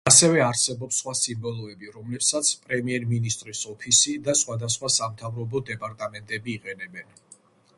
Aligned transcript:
ასევე 0.09 0.39
არსებობს 0.43 1.01
სხვა 1.01 1.13
სიმბოლოები, 1.17 1.91
რომლებსაც 1.97 2.49
პრემიერ 2.63 3.05
მინისტრის 3.11 3.61
ოფისი 3.75 4.15
და 4.29 4.35
სხვადასხვა 4.41 4.91
სამთავრობო 4.97 5.63
დეპარტამენტები 5.69 6.57
იყენებენ. 6.57 7.15